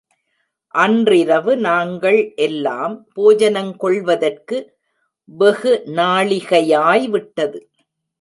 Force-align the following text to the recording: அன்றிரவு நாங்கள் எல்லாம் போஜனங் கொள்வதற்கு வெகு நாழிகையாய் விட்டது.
அன்றிரவு 0.75 1.57
நாங்கள் 1.57 2.33
எல்லாம் 2.35 2.95
போஜனங் 3.15 3.75
கொள்வதற்கு 3.77 4.57
வெகு 5.23 5.73
நாழிகையாய் 5.85 7.05
விட்டது. 7.09 7.59